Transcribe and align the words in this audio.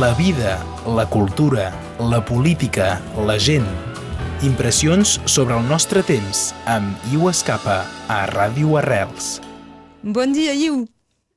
la 0.00 0.12
vida, 0.14 0.58
la 0.86 1.06
cultura, 1.06 1.70
la 2.00 2.24
política, 2.24 3.00
la 3.26 3.38
gent. 3.38 3.66
Impressions 4.42 5.20
sobre 5.24 5.54
el 5.54 5.68
nostre 5.68 6.02
temps 6.02 6.48
amb 6.66 6.98
Iu 7.12 7.28
Escapa 7.30 7.84
a 8.10 8.24
Ràdio 8.26 8.74
Arrels. 8.80 9.38
Bon 10.02 10.34
dia, 10.34 10.50
Iu. 10.50 10.80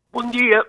Bon 0.09 0.31
dia. 0.33 0.63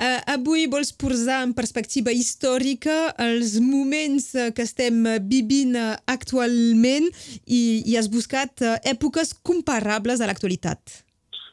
Uh, 0.00 0.16
avui 0.32 0.64
vols 0.72 0.94
posar 0.96 1.42
en 1.44 1.52
perspectiva 1.52 2.08
històrica 2.08 3.12
els 3.20 3.58
moments 3.60 4.30
uh, 4.32 4.48
que 4.56 4.64
estem 4.64 5.04
uh, 5.04 5.18
vivint 5.20 5.76
actualment 6.08 7.10
i, 7.44 7.84
i 7.84 8.00
has 8.00 8.08
buscat 8.08 8.64
èpoques 8.88 9.36
comparables 9.44 10.24
a 10.24 10.30
l'actualitat. 10.30 10.80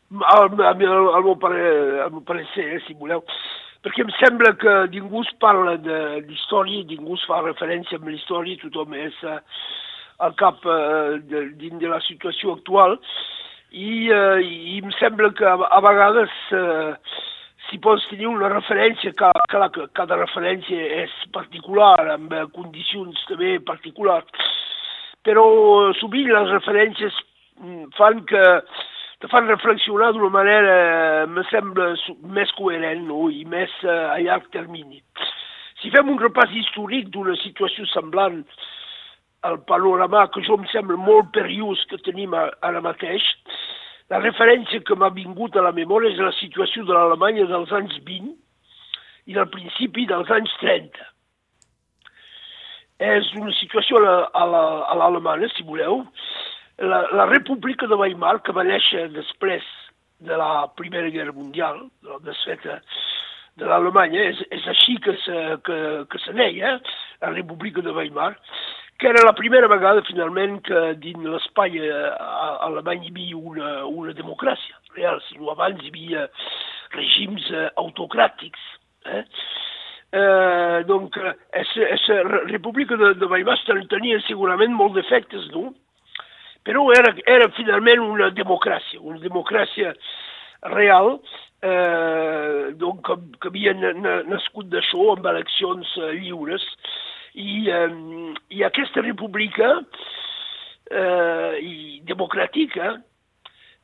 Al, 0.07 0.47
al, 0.55 0.63
al, 0.63 1.23
meu 1.23 1.35
pare, 1.35 2.01
al 2.01 2.21
parecer, 2.23 2.63
eh, 2.77 2.79
si 2.85 2.93
voleu, 2.95 3.25
perquè 3.83 4.05
em 4.05 4.11
sembla 4.15 4.53
que 4.55 4.75
ningú 4.93 5.19
es 5.25 5.33
parla 5.43 5.75
de 5.83 5.97
l'història, 6.21 6.85
ningú 6.87 7.17
es 7.17 7.25
fa 7.27 7.41
referència 7.43 7.99
amb 7.99 8.07
l'història, 8.07 8.59
tothom 8.61 8.95
és 8.95 9.17
uh, 9.27 9.41
al 10.23 10.37
cap 10.39 10.63
uh, 10.63 11.19
de, 11.27 11.43
dins 11.59 11.83
de 11.83 11.91
la 11.91 11.99
situació 12.07 12.55
actual, 12.55 12.95
i, 13.75 14.07
uh, 14.07 14.39
i 14.39 14.79
em 14.79 14.95
sembla 14.95 15.33
que 15.35 15.43
a, 15.43 15.57
a 15.59 15.83
vegades 15.83 16.39
uh, 16.55 16.95
si 17.67 17.83
pots 17.83 18.07
tenir 18.07 18.31
una 18.31 18.47
referència, 18.55 19.11
que, 19.11 19.35
clar, 19.51 19.71
que 19.75 19.91
cada 19.99 20.23
referència 20.23 20.91
és 21.03 21.21
particular, 21.35 21.97
amb 22.15 22.31
condicions 22.55 23.27
també 23.27 23.57
particulars, 23.59 24.51
però 25.27 25.47
sovint 25.99 26.31
les 26.31 26.53
referències 26.55 27.23
fan 27.97 28.23
que 28.29 28.43
te 29.21 29.27
fan 29.31 29.47
reflexionar 29.49 30.11
d'una 30.13 30.29
manera, 30.29 30.73
me 31.31 31.43
sembla, 31.49 31.93
més 32.37 32.51
coherent 32.57 33.07
no? 33.09 33.27
i 33.33 33.43
més 33.49 33.73
uh, 33.85 34.13
a 34.13 34.17
llarg 34.21 34.49
termini. 34.53 35.01
Si 35.81 35.89
fem 35.93 36.09
un 36.09 36.19
repàs 36.21 36.53
històric 36.53 37.09
d'una 37.13 37.35
situació 37.41 37.85
semblant 37.89 38.43
al 39.47 39.59
panorama 39.69 40.25
que 40.33 40.41
jo 40.45 40.57
em 40.57 40.65
sembla 40.69 40.97
molt 41.01 41.31
perillós 41.33 41.83
que 41.89 42.01
tenim 42.05 42.33
ara 42.37 42.81
mateix, 42.85 43.25
la 44.13 44.21
referència 44.21 44.83
que 44.85 44.95
m'ha 44.95 45.09
vingut 45.13 45.57
a 45.57 45.65
la 45.65 45.73
memòria 45.75 46.13
és 46.13 46.21
la 46.21 46.33
situació 46.37 46.85
de 46.87 46.95
l'Alemanya 46.95 47.45
dels 47.49 47.73
anys 47.75 47.97
20 48.07 48.33
i 49.27 49.35
del 49.35 49.49
principi 49.53 50.05
dels 50.09 50.29
anys 50.31 50.53
30. 50.61 51.09
És 53.07 53.27
una 53.37 53.53
situació 53.57 53.99
a 54.01 54.45
l'Alemanya, 54.47 55.49
si 55.53 55.65
voleu, 55.67 56.05
la, 56.79 57.07
la 57.11 57.25
República 57.25 57.87
de 57.87 57.95
Weimar, 57.95 58.41
que 58.45 58.53
va 58.53 58.65
néixer 58.67 59.07
després 59.13 59.65
de 60.19 60.37
la 60.37 60.67
Primera 60.77 61.09
Guerra 61.09 61.33
Mundial, 61.33 61.87
de 62.03 62.09
la 62.09 62.19
desfeta 62.25 62.79
de 63.57 63.65
l'Alemanya, 63.65 64.27
és, 64.31 64.41
és 64.53 64.65
així 64.69 64.97
que 65.01 65.15
se, 65.23 65.37
que, 65.65 65.77
que 66.11 66.21
se 66.21 66.33
neia, 66.37 66.77
la 67.21 67.31
República 67.33 67.81
de 67.81 67.93
Weimar, 67.93 68.35
que 68.97 69.09
era 69.09 69.25
la 69.25 69.33
primera 69.37 69.69
vegada, 69.69 70.05
finalment, 70.05 70.59
que 70.65 70.93
dins 71.01 71.25
l'espai 71.25 71.77
alemany 72.65 73.05
hi 73.05 73.11
havia 73.13 73.37
una, 73.37 73.71
una 73.85 74.13
democràcia 74.17 74.77
real, 74.95 75.21
si 75.27 75.37
no 75.37 75.51
abans 75.53 75.83
hi 75.83 75.91
havia 75.93 76.25
regims 76.95 77.45
autocràtics. 77.77 78.63
Eh? 79.05 79.23
Eh, 80.17 80.83
donc, 80.89 81.17
aquesta 81.17 82.21
República 82.47 82.97
de, 82.97 83.13
de 83.21 83.29
Weimar 83.29 83.57
tenia 83.89 84.21
segurament 84.25 84.73
molt 84.73 84.97
d'efectes, 84.97 85.49
no? 85.53 85.73
Però 86.67 86.89
era, 86.91 87.13
era 87.23 87.47
finalment 87.55 88.03
una 88.03 88.27
democràcia, 88.35 88.99
una 88.99 89.21
democràcia 89.23 89.93
real, 90.73 91.13
eh, 91.63 92.73
donc, 92.75 93.05
que, 93.07 93.15
que 93.39 93.51
havia 93.53 93.73
nascut 94.27 94.67
d'això 94.73 95.13
amb 95.13 95.29
eleccions 95.31 95.93
eh, 96.01 96.11
lliures. 96.19 96.65
I, 97.37 97.67
eh, 97.71 97.87
I 98.57 98.65
aquesta 98.67 99.03
república 99.05 99.77
eh, 100.91 101.53
i 101.61 101.75
democràtica 102.09 102.97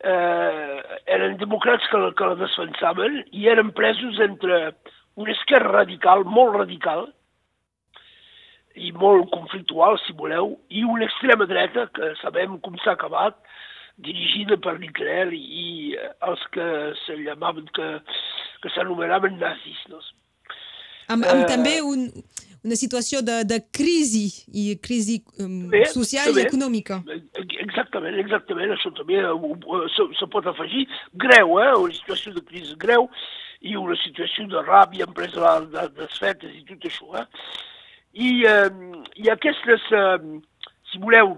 eh, 0.04 0.78
eren 1.16 1.40
democrats 1.40 1.88
que, 1.92 2.04
que 2.18 2.32
la 2.34 2.40
defensaven 2.44 3.22
i 3.32 3.48
eren 3.54 3.72
presos 3.78 4.20
entre 4.28 4.74
una 5.16 5.32
esquerra 5.32 5.78
radical, 5.80 6.26
molt 6.26 6.58
radical, 6.58 7.08
i 8.76 8.92
molt 8.98 9.30
conflictual, 9.34 10.00
si 10.06 10.16
voleu, 10.18 10.56
i 10.74 10.84
una 10.88 11.06
extrema 11.06 11.46
dreta, 11.50 11.88
que 11.94 12.14
sabem 12.22 12.58
com 12.66 12.78
s'ha 12.82 12.96
acabat, 12.98 13.38
dirigida 14.02 14.58
per 14.58 14.80
Hitler 14.82 15.30
i 15.34 15.94
els 16.26 16.42
que 16.54 16.68
se 17.04 17.18
llamaven, 17.22 17.68
que, 17.78 17.90
que 18.64 18.72
s'anomenaven 18.74 19.38
nazis. 19.42 19.84
No? 19.92 20.02
Amb, 21.14 21.28
amb 21.28 21.44
uh, 21.44 21.50
també 21.50 21.76
un, 21.86 22.08
una 22.64 22.78
situació 22.80 23.22
de, 23.26 23.42
de 23.46 23.60
crisi, 23.76 24.26
i 24.50 24.74
crisi 24.82 25.20
um, 25.44 25.68
bé, 25.70 25.84
social 25.94 26.32
bé, 26.34 26.42
i 26.42 26.48
econòmica. 26.48 27.02
Exactament, 27.62 28.18
exactament, 28.22 28.74
això 28.74 28.94
també 28.98 29.20
se, 29.94 30.08
se 30.20 30.30
pot 30.32 30.48
afegir. 30.50 30.88
Greu, 31.26 31.60
eh? 31.62 31.74
Una 31.84 31.98
situació 32.00 32.34
de 32.38 32.46
crisi 32.48 32.78
greu 32.80 33.10
i 33.64 33.78
una 33.80 33.96
situació 34.02 34.48
de 34.52 34.64
ràbia 34.66 35.06
empresa 35.08 35.60
de, 35.68 35.70
de, 35.76 35.86
de 36.02 36.10
fetes 36.18 36.58
i 36.58 36.66
tot 36.72 36.90
això, 36.90 37.12
eh? 37.22 37.28
I, 38.14 38.46
eh, 38.46 38.70
i 39.26 39.30
aquestes, 39.34 39.82
eh, 39.92 40.20
si 40.92 41.02
voleu, 41.02 41.38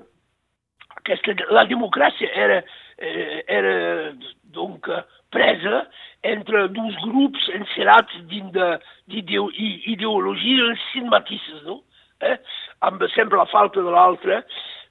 aquesta, 1.00 1.36
la 1.56 1.66
democràcia 1.70 2.32
era, 2.36 2.64
eh, 2.98 3.44
era 3.48 3.76
donc, 4.56 4.90
presa 5.32 5.86
entre 6.24 6.68
dos 6.74 6.96
grups 7.04 7.50
encerats 7.54 8.14
dins 8.32 8.52
d'ideologies 9.08 10.88
cinmatisses, 10.92 11.64
no? 11.68 11.82
Eh? 12.24 12.38
amb 12.88 13.02
sempre 13.14 13.38
la 13.38 13.46
falta 13.52 13.82
de 13.84 13.92
l'altre, 13.92 14.40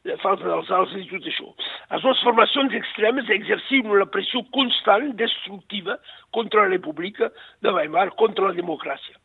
la 0.05 0.17
falta 0.21 0.45
dels 0.45 0.71
altres 0.71 1.01
i 1.01 1.09
tot 1.09 1.27
això. 1.31 1.49
Les 1.91 2.05
dues 2.05 2.23
formacions 2.27 2.75
extremes 2.77 3.31
exercien 3.33 3.91
una 3.91 4.07
pressió 4.07 4.45
constant, 4.57 5.13
destructiva, 5.21 5.99
contra 6.37 6.65
la 6.65 6.75
República 6.75 7.31
de 7.65 7.73
Weimar, 7.73 8.11
contra 8.21 8.51
la 8.51 8.59
democràcia. 8.59 9.17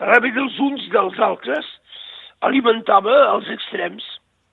La 0.00 0.14
ràbia 0.14 0.32
dels 0.32 0.56
uns 0.64 0.86
dels 0.94 1.18
altres 1.20 1.66
alimentava 2.48 3.12
els 3.34 3.50
extrems 3.52 4.04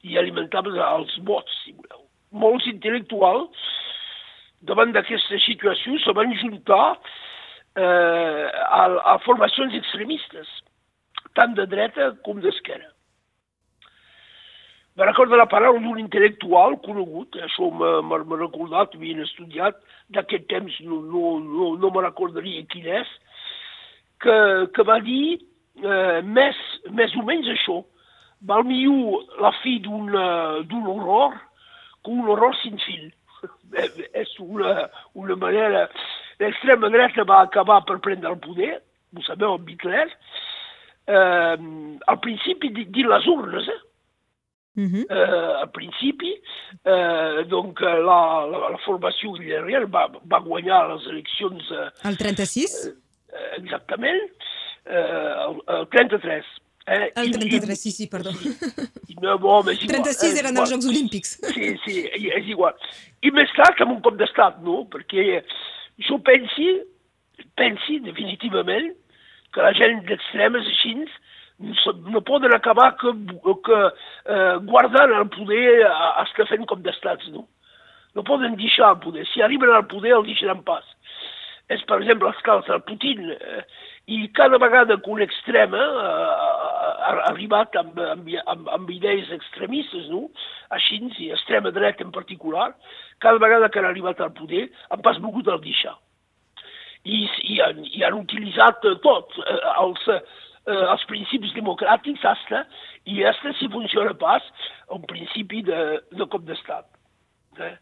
i 0.03 0.17
alimentava 0.19 0.73
els 0.89 1.13
vots, 1.29 1.53
si 1.63 1.71
voleu. 1.71 2.03
Molts 2.35 2.67
intel·lectuals, 2.67 3.69
davant 4.67 4.91
d'aquesta 4.91 5.39
situació, 5.45 5.95
se 6.03 6.11
van 6.17 6.35
juntar 6.41 6.97
eh, 7.79 8.45
a, 8.51 8.83
a 9.13 9.15
formacions 9.23 9.77
extremistes, 9.79 10.51
tant 11.39 11.55
de 11.55 11.63
dreta 11.71 12.11
com 12.27 12.43
d'esquerra. 12.43 12.91
Me 14.97 15.05
recordo 15.05 15.37
la 15.37 15.45
paraula 15.47 15.79
d'un 15.79 15.99
intel·lectual 16.01 16.75
conegut, 16.83 17.37
això 17.45 17.69
m'ha 17.71 18.19
recordat, 18.35 18.95
havien 18.97 19.21
estudiat, 19.23 19.79
d'aquest 20.11 20.47
temps 20.51 20.79
no, 20.89 20.99
no, 21.05 21.37
no, 21.39 21.71
no 21.79 21.91
me 21.93 22.03
recordaria 22.03 22.65
quin 22.73 22.87
és, 22.99 23.11
que, 24.23 24.37
que 24.73 24.83
va 24.87 24.99
dir 25.03 25.37
eh, 25.83 26.21
més, 26.23 26.57
més 26.91 27.13
o 27.17 27.25
menys 27.27 27.49
això. 27.53 27.81
Val 28.47 28.65
millor 28.67 29.25
la 29.41 29.51
fi 29.63 29.77
d'un 29.81 30.13
horror 30.13 31.37
que 32.03 32.13
un 32.13 32.27
horror 32.29 32.55
sin 32.61 32.77
fil. 32.85 33.09
És 34.21 34.37
una, 34.39 34.87
una 35.13 35.35
manera... 35.35 35.87
L'extrema 36.37 36.91
dreta 36.93 37.23
va 37.25 37.39
acabar 37.41 37.79
per 37.89 37.95
prendre 38.05 38.29
el 38.29 38.37
poder, 38.37 38.75
ho 39.17 39.23
sabeu, 39.25 39.55
amb 39.57 39.69
Hitler, 39.71 40.03
eh, 41.09 41.55
al 42.13 42.19
principi 42.21 42.69
dins 42.77 43.09
les 43.09 43.25
urnes, 43.31 43.69
eh? 43.73 43.79
Uh 44.77 44.85
-huh. 44.85 45.05
eh, 45.09 45.61
al 45.63 45.71
principi, 45.71 46.31
eh, 46.83 47.45
donc, 47.49 47.81
la, 47.81 48.19
la, 48.51 48.69
la 48.69 48.77
formació 48.85 49.33
hitleriana 49.33 49.87
va, 49.89 50.05
va 50.31 50.39
guanyar 50.39 50.93
les 50.93 51.07
eleccions... 51.07 51.71
Eh, 51.71 51.89
el 52.09 52.17
36? 52.17 52.85
Eh, 52.85 53.06
exactament, 53.57 54.23
eh, 54.85 55.33
el, 55.47 55.59
el 55.75 55.87
33. 55.93 56.55
Eh, 56.87 57.11
el 57.19 57.31
33, 57.31 57.69
i, 57.69 57.75
sí, 57.75 57.91
sí, 57.91 58.07
perdó. 58.07 58.31
I, 59.11 59.17
no, 59.21 59.37
bon, 59.43 59.67
és 59.73 59.81
igual. 59.83 60.05
36 60.07 60.29
és 60.29 60.39
eren 60.39 60.61
els 60.61 60.71
Jocs 60.71 60.87
Olímpics. 60.87 61.33
Sí, 61.51 61.73
sí, 61.83 62.03
és 62.13 62.47
igual. 62.47 62.77
I 63.19 63.33
més 63.35 63.51
tard 63.57 63.81
amb 63.83 63.97
un 63.97 64.03
cop 64.05 64.15
d'estat, 64.19 64.61
no? 64.63 64.85
Perquè 64.93 65.41
jo 66.07 66.19
pensi, 66.23 66.69
pensi 67.59 67.99
definitivament 68.05 68.93
que 69.51 69.65
la 69.65 69.73
gent 69.75 70.03
d'extremes 70.07 70.69
així 70.71 70.95
no 71.57 72.21
poden 72.21 72.53
acabar 72.53 72.91
que, 73.01 73.11
que 73.65 73.77
eh, 74.29 74.57
guardant 74.69 75.13
el 75.17 75.27
poder 75.33 75.81
fins 75.89 76.35
que 76.37 76.45
fent 76.53 76.67
cop 76.69 76.83
d'estats, 76.85 77.31
no? 77.33 77.47
No 78.15 78.23
poden 78.25 78.55
deixar 78.57 78.93
el 78.93 79.01
poder. 79.01 79.25
Si 79.33 79.41
arriben 79.41 79.73
al 79.73 79.87
poder, 79.89 80.15
el 80.15 80.25
deixaran 80.25 80.63
pas. 80.65 80.85
És, 81.69 81.81
per 81.87 81.99
exemple, 81.99 82.29
el 82.31 82.43
cas 82.47 82.65
del 82.69 82.83
Putin. 82.87 83.31
Eh, 83.35 83.61
I 84.07 84.29
cada 84.31 84.57
vegada 84.57 84.95
que 85.03 85.11
un 85.11 85.21
extrema 85.21 85.81
eh, 85.83 86.67
ha 87.07 87.13
arribat 87.27 87.75
amb, 87.75 87.99
amb, 87.99 88.29
amb, 88.53 88.69
amb 88.71 88.91
idees 88.93 89.31
extremistes, 89.35 90.07
no? 90.11 90.27
així, 90.75 91.01
i 91.19 91.31
extrema 91.35 91.73
dreta 91.75 92.05
en 92.05 92.13
particular, 92.15 92.69
cada 93.23 93.41
vegada 93.43 93.69
que 93.69 93.81
han 93.81 93.89
arribat 93.89 94.21
al 94.23 94.33
poder 94.37 94.67
han 94.89 95.03
pas 95.03 95.19
volgut 95.23 95.51
el 95.51 95.59
deixar. 95.63 95.97
I, 97.03 97.25
i, 97.51 97.59
han, 97.63 97.83
i 97.83 98.03
han 98.03 98.15
utilitzat 98.15 98.83
tot, 99.03 99.35
eh, 99.43 99.59
els, 99.83 100.07
eh, 100.15 100.21
els 100.77 101.05
principis 101.11 101.55
democràtics 101.55 102.23
hasta, 102.31 102.63
i 103.07 103.23
hasta 103.27 103.53
si 103.59 103.67
funciona 103.71 104.15
pas 104.19 104.43
un 104.95 105.03
principi 105.07 105.63
de, 105.67 105.81
de 106.15 106.27
cop 106.31 106.47
d'estat. 106.47 106.87
Eh? 107.59 107.75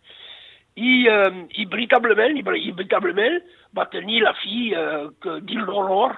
I, 0.76 0.94
eh, 1.10 1.32
i 1.62 1.66
veritablement, 1.70 2.38
i, 2.38 2.46
i 2.66 2.74
veritablement 2.74 3.42
va 3.78 3.90
tenir 3.92 4.24
la 4.24 4.34
fi 4.42 4.72
eh, 4.74 5.10
que, 5.22 5.40
dins 5.50 5.68
l'horror, 5.68 6.16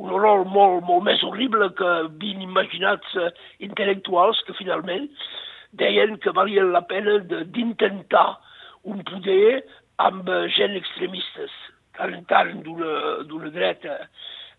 un 0.00 0.14
horror 0.16 0.46
molt, 0.48 0.84
molt 0.88 1.04
més 1.04 1.22
horrible 1.26 1.70
que 1.76 1.88
havien 2.06 2.42
imaginats 2.44 3.16
eh, 3.20 3.30
intel·lectuals 3.66 4.40
que 4.46 4.56
finalment 4.58 5.08
deien 5.80 6.16
que 6.22 6.32
valia 6.34 6.64
la 6.66 6.82
pena 6.88 7.18
d'intentar 7.28 8.28
un 8.90 9.02
poder 9.06 9.60
amb 10.00 10.28
eh, 10.28 10.46
gent 10.56 10.76
extremistes, 10.78 11.56
tant, 11.98 12.16
tant 12.30 12.62
d'una 12.64 13.50
dreta, 13.52 13.98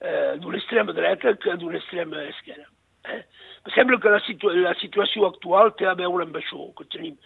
eh, 0.01 0.35
d'una 0.43 0.59
extrema 0.61 0.93
dreta 0.93 1.33
que 1.41 1.57
d'una 1.57 1.81
extrema 1.81 2.21
esquerra. 2.29 2.67
Eh? 3.09 3.23
Em 3.65 3.73
sembla 3.73 3.97
que 4.01 4.13
la, 4.13 4.19
situa 4.27 4.53
la 4.57 4.75
situació 4.77 5.25
actual 5.31 5.73
té 5.77 5.89
a 5.89 5.97
veure 5.97 6.27
amb 6.27 6.37
això 6.37 6.69
que 6.77 6.85
tenim. 6.93 7.17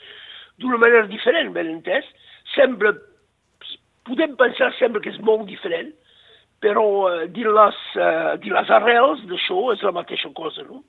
D'una 0.61 0.79
manera 0.79 1.09
diferent, 1.11 1.51
ben 1.55 1.67
entès, 1.73 2.07
sembla, 2.53 2.93
podem 4.07 4.35
pensar 4.39 4.71
sempre 4.79 5.01
que 5.03 5.11
és 5.13 5.21
molt 5.25 5.45
diferent, 5.49 5.91
però 6.63 6.85
eh, 7.11 7.27
dins, 7.35 7.51
les, 7.59 7.83
eh, 7.99 8.33
dins 8.41 8.55
les 8.57 8.73
arrels 8.79 9.23
d'això 9.29 9.59
és 9.73 9.85
la 9.85 9.93
mateixa 9.95 10.31
cosa, 10.37 10.65
no? 10.69 10.83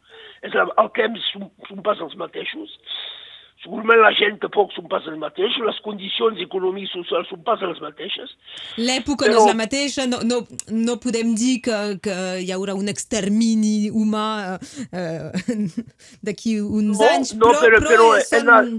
És 0.47 0.55
la, 0.57 0.69
el 0.83 0.91
temps 0.97 1.31
són, 1.33 1.49
són 1.69 1.85
pas 1.87 2.01
els 2.05 2.17
mateixos, 2.21 2.77
Segurament 3.65 3.99
la 3.99 4.13
gent 4.15 4.37
tampoc 4.43 4.75
són 4.77 4.85
pas 4.91 5.07
els 5.09 5.17
mateixos, 5.19 5.63
les 5.65 5.79
condicions 5.83 6.39
econòmiques 6.45 6.93
socials 6.93 7.31
són 7.33 7.41
pas 7.47 7.63
les 7.65 7.79
mateixes. 7.81 8.35
L'època 8.77 9.25
però... 9.25 9.33
no 9.33 9.41
és 9.41 9.49
la 9.49 9.57
mateixa, 9.59 10.05
no, 10.11 10.21
no, 10.29 10.43
no 10.71 10.97
podem 11.03 11.33
dir 11.39 11.57
que, 11.65 11.79
que 12.05 12.17
hi 12.45 12.53
haurà 12.55 12.77
un 12.77 12.93
extermini 12.93 13.89
humà 13.89 14.27
eh, 14.93 15.33
d'aquí 16.27 16.59
uns 16.61 17.01
no, 17.01 17.09
anys, 17.09 17.33
no, 17.41 17.49
però, 17.49 17.65
però, 17.65 17.81
però 17.89 18.11
són... 18.29 18.53
en, 18.59 18.71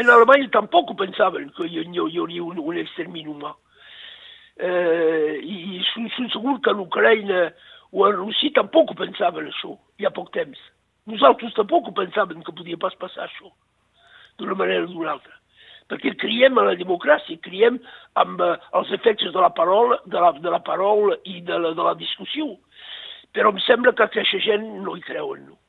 en 0.00 0.14
Alemanya 0.16 0.48
tampoc 0.58 0.90
ho 0.90 0.98
pensaven 0.98 1.52
que 1.54 1.68
hi, 1.68 1.84
hi 1.84 2.02
hauria 2.02 2.42
un, 2.42 2.58
un 2.58 2.82
extermini 2.82 3.30
humà. 3.30 3.52
Eh, 4.56 5.36
I 5.44 5.82
són 5.92 6.30
segur 6.32 6.56
que 6.64 6.72
en 6.72 6.80
Ucraïna 6.86 7.50
o 7.92 8.06
en 8.08 8.16
Rússia 8.16 8.54
tampoc 8.56 8.92
ho 8.92 8.98
pensaven 8.98 9.50
això, 9.50 9.74
hi 10.00 10.06
ha 10.08 10.14
poc 10.16 10.32
temps. 10.36 10.58
Nosaltres 11.06 11.54
tampoc 11.54 11.88
ho 11.88 11.96
pensàvem 11.96 12.42
que 12.42 12.54
podia 12.56 12.78
pas 12.80 12.96
passar 12.98 13.26
això 13.26 13.52
d'una 14.38 14.56
manera 14.58 14.84
o 14.84 14.90
d'una 14.90 15.12
altra. 15.16 15.34
Perquè 15.86 16.16
creiem 16.18 16.56
en 16.58 16.66
la 16.66 16.78
democràcia, 16.78 17.38
creiem 17.44 17.78
amb 18.18 18.40
eh, 18.42 18.54
els 18.78 18.90
efectes 18.96 19.32
de 19.32 19.44
la 19.44 19.52
paraula, 19.54 20.00
de 20.04 20.22
la, 20.24 20.32
de 20.40 20.50
la 20.50 20.62
paraula 20.66 21.20
i 21.24 21.40
de 21.46 21.60
la, 21.62 21.70
de 21.76 21.86
la 21.86 21.94
discussió. 22.00 22.48
Però 23.36 23.52
em 23.52 23.60
sembla 23.68 23.94
que 23.94 24.08
aquesta 24.08 24.40
gent 24.42 24.66
no 24.82 24.96
hi 24.96 25.04
creuen, 25.06 25.46
no. 25.52 25.60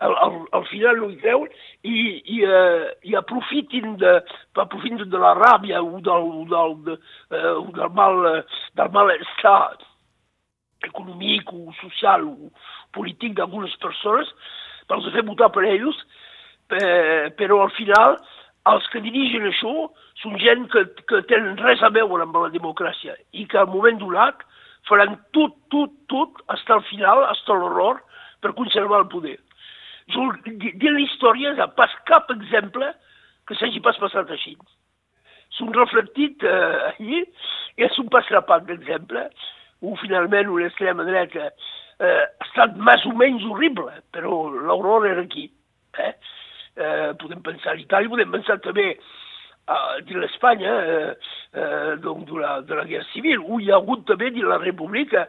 Al, 0.00 0.14
al, 0.24 0.36
al 0.56 0.64
final 0.70 1.02
creuen 1.20 1.50
i, 1.84 1.94
i, 2.24 2.38
eh, 2.44 2.86
i 3.04 3.16
aprofitin, 3.18 3.98
de, 4.00 4.14
aprofitin 4.56 5.02
de 5.12 5.20
la 5.20 5.34
ràbia 5.36 5.82
o 5.84 6.00
del, 6.00 6.28
del, 6.48 6.76
de, 6.86 6.96
eh, 7.36 7.54
del, 7.76 7.90
mal, 7.98 8.20
del 8.80 8.92
malestar 8.96 9.76
econòmic 10.88 11.52
o 11.52 11.74
social 11.82 12.24
o 12.30 12.48
polític 12.96 13.36
d'algunes 13.36 13.76
persones 13.84 14.32
per 14.88 14.96
els 14.96 15.10
fer 15.12 15.26
votar 15.28 15.50
per 15.52 15.66
ells 15.68 15.98
eh, 16.80 17.28
però 17.36 17.60
al 17.66 17.74
final 17.76 18.16
els 18.70 18.86
que 18.92 19.02
dirigen 19.04 19.46
això 19.48 19.90
són 20.22 20.36
gent 20.40 20.66
que, 20.72 20.84
que 21.08 21.22
tenen 21.28 21.60
res 21.60 21.82
a 21.82 21.92
veure 21.92 22.24
amb 22.24 22.36
la 22.40 22.52
democràcia 22.52 23.16
i 23.32 23.46
que 23.48 23.60
al 23.60 23.70
moment 23.72 24.00
donat 24.00 24.44
faran 24.88 25.16
tot, 25.36 25.56
tot, 25.72 25.92
tot, 26.08 26.40
fins 26.48 26.74
al 26.76 26.84
final, 26.88 27.24
fins 27.28 27.52
a 27.52 27.56
l'horror, 27.60 28.00
per 28.40 28.56
conservar 28.56 29.02
el 29.04 29.08
poder. 29.12 29.36
De 30.10 30.90
la 30.90 31.02
història 31.04 31.54
hi 31.54 31.62
ha 31.62 31.68
pas 31.76 31.92
cap 32.10 32.30
exemple 32.34 32.90
que 33.48 33.56
s'hagi 33.58 33.82
pas 33.84 33.98
passat 34.02 34.30
així. 34.30 34.56
Són 35.58 35.72
reflectit 35.74 36.44
eh, 36.46 36.90
allí 36.92 37.22
i 37.22 37.86
és 37.86 37.98
un 38.02 38.10
pas 38.12 38.26
rapat 38.30 38.66
d'exemple 38.68 39.26
où 39.80 39.96
finalment 40.02 40.50
una 40.52 40.68
extrema 40.68 41.06
dreta 41.08 41.48
eh, 41.48 42.24
ha 42.26 42.46
estat 42.46 42.76
més 42.76 43.06
o 43.08 43.14
menys 43.16 43.46
horrible, 43.48 43.92
però 44.14 44.44
l'horror 44.54 45.08
era 45.08 45.24
aquí. 45.26 45.48
Eh? 45.98 46.12
eh, 46.76 47.12
podem 47.18 47.42
pensar 47.44 47.74
a 47.74 47.80
Itàlia, 47.80 48.10
podem 48.10 48.30
pensar 48.32 48.58
també 48.64 48.86
eh, 48.94 49.96
de 50.08 50.18
l'Espanya, 50.18 50.74
eh, 50.80 51.30
eh, 51.54 51.96
donc 52.04 52.26
de 52.30 52.40
la, 52.40 52.60
de 52.66 52.78
la 52.78 52.86
guerra 52.88 53.08
civil, 53.12 53.42
on 53.46 53.62
hi 53.62 53.70
ha 53.70 53.80
hagut 53.80 54.06
també 54.08 54.30
de 54.34 54.44
la 54.46 54.60
República 54.62 55.26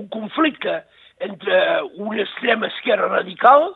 un 0.00 0.08
conflicte 0.12 0.80
entre 1.20 1.56
una 2.00 2.22
extrema 2.22 2.68
esquerra 2.70 3.10
radical 3.12 3.70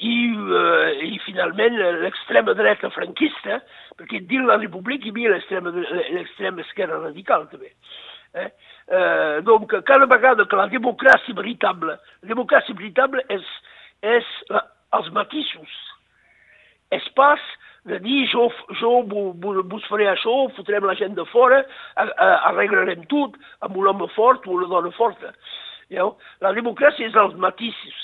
i, 0.00 0.14
eh, 0.32 1.06
i 1.12 1.18
finalment 1.26 1.76
l'extrema 2.00 2.54
dreta 2.56 2.90
franquista, 2.94 3.60
perquè 3.98 4.22
dins 4.26 4.48
la 4.48 4.58
República 4.60 5.06
hi 5.06 5.12
havia 5.12 5.34
l'extrema 5.36 6.64
esquerra 6.64 7.02
radical 7.04 7.46
també. 7.52 7.72
Eh? 8.32 8.48
Eh, 8.88 9.40
donc, 9.46 9.74
cada 9.84 10.06
vegada 10.06 10.46
que 10.46 10.56
la 10.56 10.68
democràcia 10.72 11.36
veritable, 11.36 11.98
la 12.22 12.32
democràcia 12.32 12.76
veritable 12.78 13.24
és, 13.28 13.46
és 14.02 14.28
la, 14.48 14.64
els 14.98 15.10
matisos 15.14 15.80
és 16.90 17.06
pas 17.14 17.40
de 17.88 17.98
dir 18.02 18.26
jo, 18.28 18.48
jo 18.80 19.00
vos 19.06 19.86
faré 19.88 20.08
això, 20.10 20.34
fotrem 20.56 20.84
la 20.84 20.96
gent 20.98 21.14
de 21.16 21.24
fora, 21.30 21.62
arreglarem 21.96 23.06
tot 23.08 23.38
amb 23.64 23.78
un 23.80 23.88
home 23.88 24.08
fort 24.16 24.46
o 24.46 24.56
una 24.58 24.68
dona 24.68 24.90
forta. 24.96 25.32
You 25.90 26.12
La 26.40 26.52
democràcia 26.54 27.08
és 27.08 27.16
els 27.18 27.34
matisos 27.34 27.96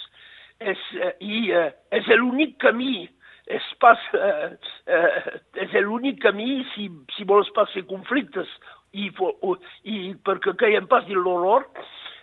és, 0.60 0.78
eh, 1.00 1.12
i 1.20 1.50
eh, 1.52 1.70
és 1.92 2.08
l'únic 2.16 2.56
camí 2.62 3.08
és 3.46 3.66
pas 3.78 4.00
eh, 4.18 4.56
eh, 4.90 5.28
és 5.62 5.76
l'únic 5.84 6.18
camí 6.22 6.64
si, 6.74 6.88
si 7.14 7.26
vols 7.28 7.50
pas 7.54 7.70
fer 7.74 7.84
conflictes 7.86 8.50
i, 8.96 9.10
o, 9.20 9.54
i 9.84 10.14
perquè 10.26 10.56
caiem 10.58 10.88
pas 10.90 11.04
dins 11.06 11.20
l'horror, 11.20 11.66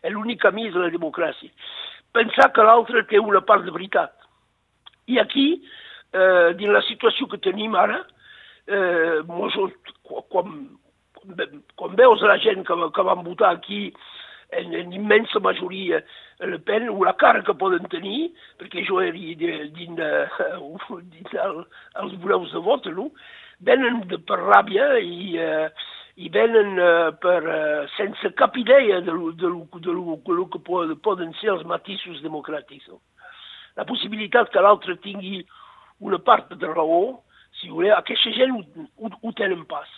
l'únic 0.09 0.41
camí 0.41 0.67
és 0.67 0.77
la 0.77 0.89
democràcia. 0.93 1.51
Pensar 2.13 2.49
que 2.53 2.65
l'altre 2.65 3.03
té 3.09 3.21
una 3.21 3.41
part 3.45 3.65
de 3.65 3.73
veritat. 3.73 4.13
I 5.07 5.19
aquí 5.21 5.47
eh, 5.59 6.53
dins 6.57 6.73
la 6.73 6.81
situació 6.87 7.27
que 7.29 7.41
tenim 7.43 7.75
ara, 7.77 8.01
eh, 8.67 9.21
mos, 9.29 9.55
quan, 10.33 10.57
quan 11.77 11.95
veus 11.99 12.25
la 12.25 12.39
gent 12.41 12.65
que, 12.67 12.77
que 12.95 13.07
van 13.09 13.23
votar 13.25 13.53
aquí 13.53 13.85
en, 14.59 14.73
en 14.77 14.93
immensa 14.93 15.39
majoria 15.39 16.03
Le 16.39 16.59
Pen, 16.59 16.89
o 16.89 17.03
la 17.05 17.13
cara 17.13 17.43
que 17.43 17.53
poden 17.53 17.85
tenir, 17.91 18.33
dins, 19.77 19.95
de, 19.95 20.09
dins 21.13 21.35
el, 21.45 21.63
els 22.03 22.15
bureus 22.19 22.51
de 22.51 22.61
vot, 22.65 22.89
no? 22.91 23.09
venen 23.63 24.01
de, 24.11 24.19
per 24.27 24.39
ràbia 24.41 24.89
i, 24.99 25.37
eh, 25.39 25.69
i 26.19 26.29
venen 26.33 26.77
eh, 26.77 27.11
per, 27.23 27.39
eh, 27.47 27.87
sense 27.95 28.33
cap 28.39 28.57
idea 28.59 28.99
de, 29.05 29.15
de 29.39 29.51
que 30.51 30.63
poden 31.05 31.33
ser 31.39 31.53
els 31.55 31.65
matisos 31.69 32.21
democràtics. 32.25 32.89
No? 32.91 32.99
La 33.79 33.87
possibilitat 33.89 34.51
que 34.51 34.61
l'altre 34.61 34.97
tingui 35.01 35.45
una 36.03 36.19
part 36.19 36.51
de 36.59 36.67
raó, 36.67 37.21
si 37.59 37.69
voleu, 37.71 37.95
aquesta 37.95 38.33
gent 38.35 38.51
ho, 38.57 38.63
ho, 38.99 39.13
ho 39.21 39.31
tenen 39.37 39.63
pas. 39.69 39.89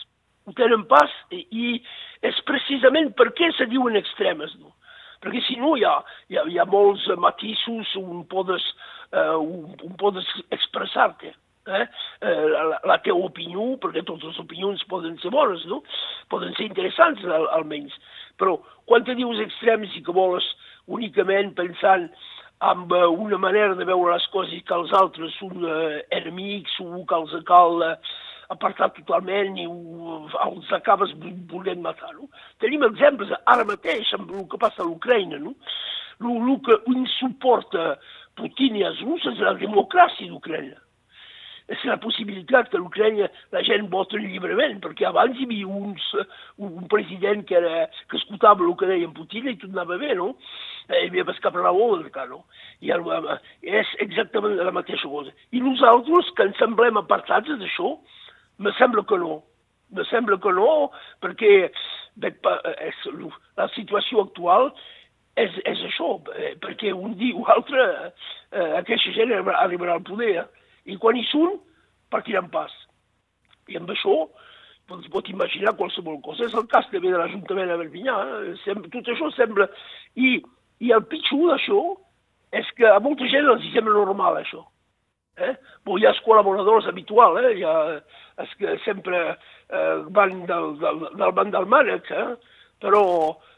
Tenen 0.54 0.84
pas 0.86 1.10
i, 1.34 1.80
és 2.22 2.42
precisament 2.46 3.14
per 3.18 3.32
què 3.38 3.50
se 3.58 3.66
diuen 3.72 3.98
extremes, 3.98 4.54
no? 4.62 4.76
Perquè 5.24 5.42
si 5.48 5.56
no 5.58 5.74
hi 5.74 5.86
ha, 5.88 5.96
hi 6.30 6.38
ha, 6.38 6.44
hi 6.46 6.60
ha 6.62 6.68
molts 6.70 7.08
matisos 7.18 7.96
on 7.98 8.22
podes, 8.30 8.66
uh, 9.10 9.40
on 9.42 9.96
podes 9.98 10.28
expressar-te. 10.54 11.34
Eh? 11.66 11.86
Uh, 12.22 12.44
la, 12.54 12.78
la 12.92 13.00
teva 13.02 13.26
opinió, 13.26 13.72
perquè 13.82 14.04
totes 14.06 14.30
les 14.30 14.44
opinions 14.44 14.84
poden 14.92 15.18
ser 15.24 15.32
bones, 15.34 15.66
no? 15.72 15.82
Poden 16.30 16.54
ser 16.54 16.68
interessants, 16.70 17.26
al, 17.26 17.50
almenys. 17.58 17.96
Però 18.38 18.60
quan 18.86 19.08
te 19.08 19.18
dius 19.18 19.42
extrems 19.42 19.98
i 19.98 20.04
que 20.06 20.14
vols 20.14 20.46
únicament 20.94 21.56
pensant 21.58 22.12
amb 22.60 22.92
eh, 22.94 23.06
una 23.06 23.38
manera 23.38 23.76
de 23.76 23.86
veure 23.86 24.14
les 24.14 24.28
coses 24.32 24.64
que 24.68 24.76
els 24.76 24.94
altres 24.96 25.34
són 25.40 25.66
eh, 25.66 26.04
enemics 26.16 26.78
o 26.84 27.04
que 27.08 27.18
els 27.18 27.34
cal 27.50 27.82
eh, 27.84 27.96
apartar 28.54 28.92
totalment 28.96 29.58
i 29.58 29.66
ho, 29.70 30.22
els 30.46 30.72
acabes 30.78 31.14
volent 31.52 31.82
matar. 31.84 32.14
No? 32.16 32.30
Tenim 32.64 32.86
exemples 32.88 33.34
ara 33.46 33.68
mateix 33.68 34.14
amb 34.18 34.32
el 34.32 34.48
que 34.52 34.62
passa 34.62 34.84
a 34.84 34.88
l'Ucraïna. 34.88 35.42
No? 35.42 35.56
El, 36.22 36.56
que 36.66 36.80
insuporta 36.94 37.96
Putin 38.40 38.80
i 38.80 38.86
els 38.88 39.02
russos 39.04 39.36
és 39.36 39.44
la 39.44 39.56
democràcia 39.60 40.32
d'Ucraïna 40.32 40.80
és 41.72 41.82
la 41.90 41.98
possibilitat 41.98 42.70
que 42.70 42.78
l'Ucraïna 42.78 43.28
la 43.54 43.62
gent 43.66 43.88
vota 43.94 44.20
lliurement, 44.22 44.78
perquè 44.84 45.08
abans 45.10 45.38
hi 45.40 45.48
havia 45.48 45.68
uns, 45.68 46.04
un 46.62 46.86
president 46.92 47.42
que, 47.50 47.58
era, 47.58 47.88
que 48.12 48.20
escoltava 48.20 48.66
el 48.66 48.76
que 48.78 48.90
deia 48.92 49.10
Putin 49.18 49.50
i 49.50 49.56
tot 49.62 49.72
anava 49.74 49.98
bé, 50.02 50.14
no? 50.20 50.34
Eh, 50.90 51.00
hi 51.00 51.08
havia 51.10 51.26
pas 51.26 51.42
cap 51.42 51.58
raó, 51.58 51.88
no? 52.30 52.44
I 52.86 52.94
el, 52.94 53.08
és 53.66 53.96
exactament 54.06 54.60
la 54.60 54.76
mateixa 54.76 55.10
cosa. 55.10 55.34
I 55.52 55.64
nosaltres, 55.66 56.30
que 56.38 56.46
ens 56.46 56.62
semblem 56.62 57.02
apartats 57.02 57.50
d'això, 57.50 57.96
me 58.58 58.72
sembla 58.80 59.06
que 59.08 59.18
no. 59.22 59.44
Me 59.96 60.04
sembla 60.10 60.40
que 60.42 60.52
no, 60.54 60.92
perquè 61.24 61.52
bé, 62.22 62.32
és, 62.88 63.04
la 63.60 63.68
situació 63.76 64.26
actual 64.26 64.72
és, 65.38 65.52
és 65.68 65.84
això, 65.90 66.16
eh, 66.40 66.56
perquè 66.64 66.94
un 66.96 67.14
dia 67.20 67.36
o 67.36 67.46
altre 67.52 67.84
eh, 67.92 68.72
aquesta 68.80 69.14
gent 69.16 69.36
arribarà 69.36 69.98
al 69.98 70.08
poder 70.08 70.48
i 70.86 70.98
quan 71.02 71.18
hi 71.20 71.26
són 71.30 71.60
partiran 72.14 72.50
pas. 72.54 72.74
I 73.68 73.80
amb 73.80 73.92
això 73.92 74.16
doncs 74.90 75.10
pot 75.14 75.28
imaginar 75.30 75.76
qualsevol 75.78 76.20
cosa. 76.26 76.46
És 76.46 76.54
el 76.54 76.68
cas 76.70 76.88
també 76.92 77.10
de 77.12 77.20
l'Ajuntament 77.20 77.72
de 77.72 77.80
Perpinyà. 77.82 78.18
Eh? 78.54 78.76
Tot 78.94 79.12
això 79.14 79.32
sembla... 79.34 79.68
I, 80.16 80.38
i 80.84 80.92
el 80.94 81.06
pitjor 81.10 81.50
d'això 81.54 81.82
és 82.56 82.70
que 82.78 82.88
a 82.88 83.00
molta 83.04 83.28
gent 83.32 83.48
els 83.50 83.66
sembla 83.74 83.96
normal, 83.98 84.38
això. 84.42 84.62
Eh? 85.36 85.54
Bon, 85.84 86.00
hi 86.00 86.06
ha 86.06 86.14
els 86.14 86.22
col·laboradors 86.24 86.88
habituals, 86.88 87.42
eh? 87.44 87.56
hi 87.60 87.66
ha 87.68 87.76
els 88.44 88.54
que 88.60 88.78
sempre 88.86 89.22
eh, 89.32 89.96
van 90.16 90.46
del, 90.48 90.76
del, 90.80 91.02
del 91.20 91.34
banc 91.36 91.52
del 91.56 91.68
mànec, 91.72 92.12
eh? 92.12 92.54
però, 92.84 93.04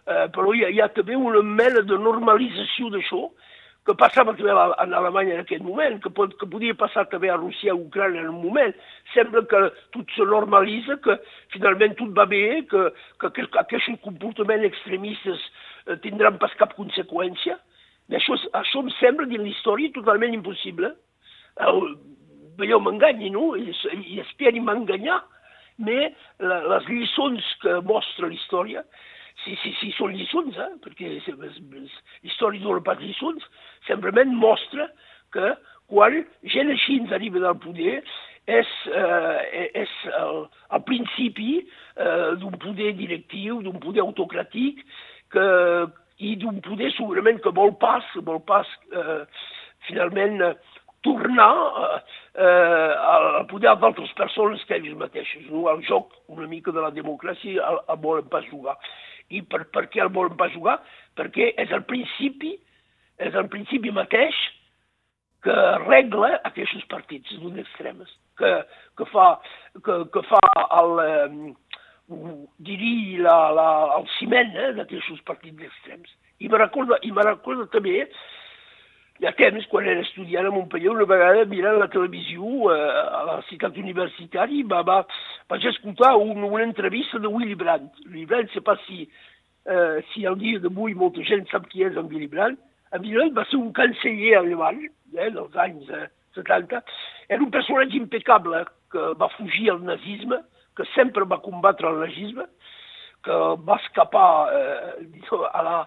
eh, 0.09 0.25
però 0.33 0.53
hi 0.53 0.65
ha, 0.65 0.71
hi 0.73 0.81
ha 0.81 0.89
també 0.95 1.17
una 1.17 1.43
mena 1.45 1.83
de 1.85 1.99
normalització 2.01 2.89
d'això 2.93 3.27
que 3.87 3.95
passava 3.95 4.33
també 4.35 4.51
a, 4.51 4.65
a 4.73 4.85
Alemanya 4.99 5.37
en 5.37 5.45
aquest 5.45 5.63
moment, 5.63 5.95
que, 6.03 6.11
pot, 6.11 6.33
que 6.39 6.49
podia 6.51 6.75
passar 6.75 7.05
també 7.11 7.29
a 7.31 7.37
Rússia 7.39 7.71
a 7.71 7.77
Ucrània 7.79 8.25
en 8.25 8.33
un 8.33 8.41
moment. 8.41 8.73
Sembla 9.13 9.45
que 9.47 9.61
tot 9.95 10.11
se 10.17 10.27
normalitza, 10.27 10.97
que 11.05 11.15
finalment 11.53 11.95
tot 12.01 12.11
va 12.17 12.25
bé, 12.27 12.43
que, 12.67 12.83
que, 13.21 13.31
que 13.37 13.47
aquests 13.63 14.01
comportaments 14.03 14.67
extremistes 14.67 15.45
eh, 15.85 15.95
tindran 16.03 16.41
pas 16.41 16.57
cap 16.59 16.75
conseqüència. 16.75 17.55
I 18.11 18.19
això, 18.19 18.35
això 18.59 18.83
em 18.83 18.91
sembla, 18.97 19.29
dins 19.31 19.45
l'història, 19.45 19.93
totalment 19.95 20.35
impossible. 20.35 20.91
Eh, 20.91 21.06
veieu, 22.57 22.79
m'enganyi, 22.81 23.29
no? 23.33 23.51
I, 23.57 23.73
i 24.03 24.19
esperi 24.23 24.61
m'enganyar, 24.63 25.21
però 25.77 26.63
les 26.71 26.87
lliçons 26.89 27.53
que 27.61 27.79
mostra 27.85 28.27
la 28.27 28.33
història 28.33 28.81
si, 29.43 29.55
si, 29.61 29.73
si 29.79 29.91
són 29.95 30.15
lliçons, 30.17 30.57
eh? 30.57 30.71
perquè 30.83 31.11
l'història 31.13 32.63
dona 32.63 32.83
pas 32.85 32.99
lliçons, 33.01 33.43
simplement 33.87 34.33
mostra 34.41 34.87
que 35.35 35.51
quan 35.91 36.23
gent 36.53 36.71
així 36.73 36.97
ens 37.01 37.13
arriba 37.15 37.43
del 37.43 37.59
poder 37.63 37.99
és, 38.47 38.71
eh, 38.89 39.67
és 39.83 39.93
el, 40.17 40.41
el 40.75 40.83
principi 40.87 41.51
eh, 41.61 42.33
d'un 42.41 42.57
poder 42.63 42.93
directiu, 42.97 43.61
d'un 43.63 43.79
poder 43.83 44.03
autocràtic 44.03 44.81
que, 45.31 45.45
i 46.23 46.33
d'un 46.41 46.59
poder 46.65 46.89
segurament 46.95 47.39
que 47.43 47.53
vol 47.55 47.75
pas, 47.79 48.07
vol 48.27 48.41
pas 48.47 48.67
eh, 48.91 49.21
finalment 49.87 50.41
eh, 50.43 50.53
tornar 51.07 51.49
eh, 52.35 52.93
al 53.15 53.45
poder 53.47 53.73
d'altres 53.79 54.11
persones 54.19 54.63
que 54.67 54.77
ells 54.77 54.97
mateixos. 54.99 55.47
No? 55.49 55.67
El 55.71 55.83
joc 55.87 56.13
una 56.27 56.47
mica 56.51 56.75
de 56.75 56.83
la 56.83 56.91
democràcia 56.95 57.63
el, 57.71 57.81
el 57.87 58.01
volen 58.03 58.27
pas 58.31 58.45
jugar. 58.51 58.77
I 59.31 59.41
per, 59.47 59.65
per 59.73 59.87
què 59.91 60.03
el 60.03 60.13
volen 60.13 60.37
pas 60.39 60.53
jugar? 60.53 60.77
Perquè 61.17 61.53
és 61.63 61.73
el 61.75 61.83
principi, 61.89 62.55
és 63.23 63.35
el 63.35 63.49
principi 63.51 63.91
mateix 63.95 64.35
que 65.45 65.55
regla 65.85 66.35
aquests 66.49 66.85
partits 66.91 67.37
d'un 67.39 67.59
extremes, 67.61 68.09
que, 68.39 68.51
que, 68.97 69.05
fa, 69.13 69.27
que, 69.85 69.99
que 70.13 70.23
fa 70.27 70.43
el, 70.81 71.01
eh, 71.05 71.53
diria 72.67 73.21
la, 73.23 73.37
la, 73.55 73.67
el 73.99 74.07
ciment 74.17 74.55
eh, 74.55 74.71
d'aquests 74.77 75.23
partits 75.27 75.69
extrems. 75.69 76.11
I 76.39 76.49
me 76.51 76.59
recorda, 76.61 76.99
i 77.03 77.11
me 77.11 77.25
recorda 77.25 77.67
també 77.73 78.03
hi 79.17 79.25
ha 79.25 79.33
temps, 79.33 79.65
quan 79.71 79.87
era 79.89 80.03
estudiant 80.05 80.45
a 80.45 80.51
Montpellier, 80.53 80.91
una 80.93 81.07
vegada 81.09 81.45
mirant 81.49 81.79
la 81.81 81.87
televisió 81.89 82.67
eh, 82.69 82.89
a 83.17 83.23
la 83.25 83.37
ciutat 83.47 83.77
universitària, 83.81 84.65
va, 84.69 84.83
va, 84.85 84.97
vaig 85.49 85.65
escoltar 85.71 86.13
un, 86.21 86.43
una 86.45 86.65
entrevista 86.67 87.17
de 87.23 87.31
Willy 87.33 87.57
Brandt. 87.57 87.97
Willy 88.05 88.27
Brandt, 88.29 88.53
sé 88.53 88.61
pas 88.61 88.77
si, 88.85 89.07
eh, 89.65 90.03
si 90.11 90.25
al 90.29 90.37
dia 90.37 90.61
d'avui 90.61 90.93
molta 90.93 91.25
gent 91.25 91.47
sap 91.49 91.65
qui 91.71 91.81
és 91.87 91.97
en 91.97 92.11
Willy 92.11 92.29
Brandt. 92.29 92.61
En 92.93 93.01
Willy 93.01 93.17
Brandt 93.17 93.39
va 93.39 93.47
ser 93.49 93.57
un 93.57 93.73
canceller 93.79 94.35
alemany 94.37 94.85
eh, 94.85 95.31
dels 95.33 95.57
anys 95.65 95.89
eh, 95.89 96.05
70. 96.37 96.83
Era 97.27 97.41
un 97.41 97.49
personatge 97.49 97.97
impecable 97.97 98.67
que 98.93 99.11
va 99.17 99.33
fugir 99.33 99.71
al 99.73 99.81
nazisme, 99.83 100.43
que 100.77 100.85
sempre 100.93 101.25
va 101.25 101.41
combatre 101.41 101.89
el 101.89 102.03
nazisme, 102.05 102.45
que 103.25 103.37
va 103.65 103.81
escapar 103.81 104.29
eh, 104.53 105.41
a 105.49 105.65
la, 105.65 105.79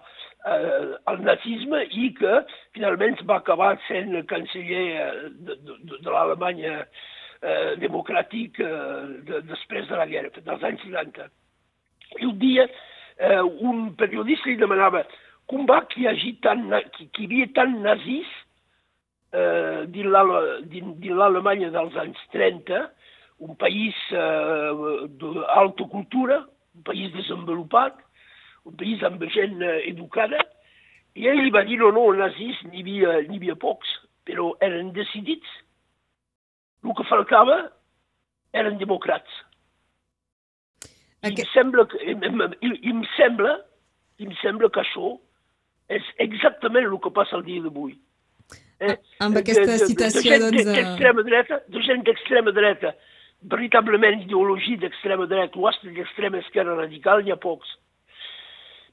eh, 0.45 0.97
el 1.11 1.23
nazisme 1.25 1.83
i 1.91 2.11
que 2.17 2.41
finalment 2.75 3.19
va 3.29 3.39
acabar 3.41 3.73
sent 3.87 4.13
canceller 4.29 4.85
eh, 5.05 5.09
de, 5.47 5.57
de, 5.67 5.97
de 5.97 6.09
l'Alemanya 6.09 6.77
eh, 6.81 7.73
democràtic 7.81 8.61
eh, 8.61 9.01
de, 9.27 9.41
després 9.49 9.89
de 9.89 9.99
la 9.99 10.07
guerra, 10.09 10.33
dels 10.45 10.69
anys 10.69 10.85
60. 10.87 11.27
I 12.19 12.27
un 12.27 12.39
dia 12.41 12.67
eh, 12.67 13.41
un 13.41 13.91
periodista 13.99 14.49
li 14.49 14.59
demanava 14.59 15.03
com 15.51 15.65
va 15.67 15.81
que 15.89 16.01
hi, 16.01 16.07
hagi 16.07 16.35
tant, 16.45 16.69
que, 16.95 17.09
que 17.11 17.23
hi 17.23 17.27
havia 17.27 17.49
tant 17.57 17.75
nazis 17.83 18.29
eh, 19.35 19.83
dins 19.91 21.11
l'Alemanya 21.11 21.71
dels 21.73 21.97
anys 21.99 22.21
30, 22.35 22.85
un 23.41 23.57
país 23.59 23.97
eh, 24.13 24.71
d'alta 25.19 25.89
cultura, 25.91 26.43
un 26.77 26.85
país 26.87 27.11
desenvolupat, 27.15 27.97
país 28.77 29.03
amb 29.03 29.23
gent 29.33 29.61
eh, 29.61 29.77
educada, 29.89 30.41
i 31.17 31.27
ell 31.27 31.41
li 31.43 31.51
va 31.51 31.63
dir, 31.67 31.77
no, 31.81 31.91
no, 31.95 32.05
nazis 32.15 32.59
n'hi 32.69 32.83
havia, 32.83 33.17
havia 33.25 33.57
pocs, 33.59 33.89
però 34.27 34.51
eren 34.63 34.93
decidits. 34.95 35.47
El 36.85 36.95
que 36.97 37.07
faltava 37.09 37.57
eren 38.57 38.79
democrats. 38.79 39.41
I 41.21 41.29
em 41.29 41.43
sembla 41.51 41.85
que, 41.85 41.99
em, 42.09 42.23
em, 42.25 42.39
em, 42.63 43.03
sembla, 43.17 43.59
em 44.19 44.31
sembla 44.39 44.71
que 44.73 44.81
això 44.81 45.11
és 45.91 46.07
exactament 46.23 46.87
el 46.87 46.97
que 47.03 47.11
passa 47.13 47.37
el 47.37 47.45
dia 47.45 47.61
d'avui. 47.61 47.93
Eh? 48.81 48.95
Amb 49.21 49.37
aquesta 49.37 49.67
de, 49.67 49.77
de, 49.77 49.89
situació, 49.91 50.31
de, 50.31 50.39
de, 50.39 50.63
doncs... 50.63 50.71
D'extrema 50.71 51.25
dreta, 51.27 51.59
de 51.69 51.83
gent 51.85 52.01
d'extrema 52.07 52.55
dreta, 52.55 52.95
veritablement 53.51 54.23
ideologia 54.23 54.81
d'extrema 54.81 55.27
dreta 55.29 55.59
o 55.59 55.69
d'extrema 55.83 56.41
esquerra 56.41 56.79
radical, 56.79 57.21
n'hi 57.21 57.35
ha 57.35 57.37
pocs 57.41 57.75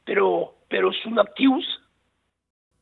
però, 0.09 0.29
però 0.73 0.93
són 1.03 1.21
actius, 1.21 1.69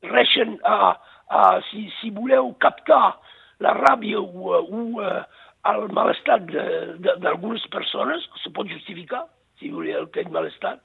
reixen 0.07 0.57
a, 0.65 0.95
a 1.29 1.47
si, 1.71 1.87
si 1.99 2.13
voleu 2.15 2.53
captar 2.63 3.17
la 3.65 3.73
ràbia 3.77 4.21
o, 4.21 4.61
o 4.61 4.83
uh, 5.01 5.25
el 5.67 5.89
malestar 5.97 6.39
d'algunes 6.47 7.65
persones, 7.73 8.27
se 8.43 8.53
pot 8.55 8.71
justificar, 8.71 9.25
si 9.59 9.73
voleu 9.73 10.05
aquest 10.07 10.31
malestar, 10.31 10.77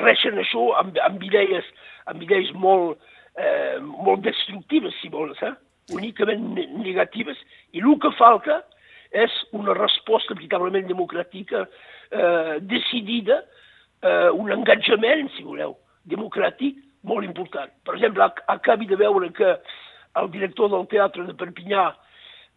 reixen 0.00 0.38
això 0.40 0.70
amb, 0.80 0.96
amb, 1.04 1.22
idees, 1.26 1.66
amb 2.10 2.22
idees 2.24 2.52
molt, 2.56 3.02
eh, 3.36 3.76
molt 3.82 4.24
destructives, 4.24 4.96
si 5.02 5.10
vols, 5.12 5.42
eh? 5.42 5.52
únicament 5.94 6.48
negatives, 6.80 7.38
i 7.76 7.82
el 7.82 7.98
que 8.02 8.10
falta 8.18 8.62
és 9.14 9.34
una 9.54 9.74
resposta 9.76 10.34
veritablement 10.34 10.88
democràtica 10.88 11.66
eh, 11.66 12.56
decidida 12.72 13.42
eh, 14.02 14.30
un 14.32 14.50
engatjament, 14.52 15.30
si 15.36 15.44
voleu, 15.46 15.76
democràtic 16.10 16.78
molt 17.06 17.24
important. 17.24 17.70
Per 17.86 17.94
exemple, 17.96 18.26
acabi 18.52 18.88
de 18.90 18.98
veure 18.98 19.30
que 19.32 19.56
el 20.20 20.30
director 20.30 20.70
del 20.72 20.86
teatre 20.90 21.26
de 21.26 21.34
Perpinyà 21.38 21.86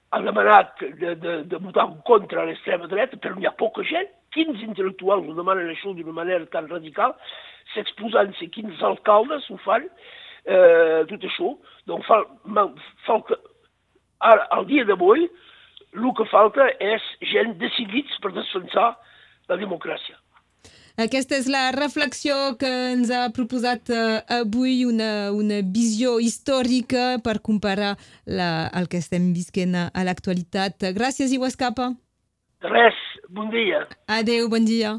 ha 0.10 0.22
demanat 0.26 0.80
de, 0.82 1.14
de, 1.16 1.36
de 1.46 1.60
votar 1.62 1.86
contra 2.08 2.46
l'extrema 2.48 2.88
dreta, 2.90 3.20
però 3.22 3.36
n'hi 3.38 3.48
ha 3.50 3.54
poca 3.58 3.86
gent. 3.86 4.10
Quins 4.34 4.62
intel·lectuals 4.66 5.28
ho 5.28 5.36
demanen 5.38 5.70
això 5.70 5.94
d'una 5.94 6.16
manera 6.16 6.46
tan 6.54 6.70
radical? 6.70 7.16
S'exposant-se 7.74 8.50
quins 8.54 8.82
alcaldes 8.86 9.46
ho 9.50 9.58
fan, 9.66 9.86
eh, 10.46 11.06
tot 11.10 11.28
això. 11.30 11.54
Doncs 11.90 12.10
fa, 12.10 12.24
falta, 13.06 13.38
ara, 14.32 14.48
al 14.56 14.66
dia 14.70 14.86
d'avui, 14.90 15.28
el 15.98 16.10
que 16.18 16.26
falta 16.30 16.70
és 16.82 17.06
gent 17.34 17.56
decidits 17.62 18.18
per 18.24 18.34
defensar 18.36 18.92
la 19.50 19.58
democràcia. 19.62 20.19
Aquesta 21.00 21.38
és 21.40 21.46
la 21.48 21.70
reflexió 21.72 22.36
que 22.60 22.70
ens 22.92 23.08
ha 23.16 23.30
proposat 23.32 23.88
uh, 23.94 24.18
avui 24.42 24.82
una, 24.84 25.32
una 25.32 25.62
visió 25.64 26.18
històrica 26.20 27.22
per 27.24 27.38
comparar 27.40 27.94
la, 28.28 28.68
el 28.76 28.90
que 28.92 29.00
estem 29.00 29.30
visquent 29.32 29.78
a, 29.80 29.86
a 29.96 30.04
l'actualitat. 30.04 30.90
Gràcies, 30.98 31.32
Iu 31.32 31.46
Escapa. 31.48 31.94
Res, 32.68 33.00
bon 33.32 33.48
dia. 33.54 33.86
Adeu, 34.12 34.50
bon 34.52 34.68
dia. 34.68 34.98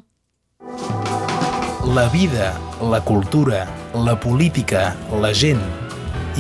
La 1.93 2.07
vida, 2.15 2.55
la 2.81 3.03
cultura, 3.05 3.67
la 3.93 4.17
política, 4.17 4.95
la 5.21 5.35
gent. 5.37 5.61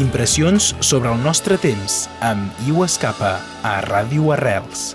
Impressions 0.01 0.73
sobre 0.81 1.13
el 1.13 1.21
nostre 1.21 1.61
temps 1.61 2.07
amb 2.25 2.65
Iu 2.65 2.81
Escapa 2.89 3.37
a 3.61 3.77
Ràdio 3.85 4.33
Arrels. 4.39 4.95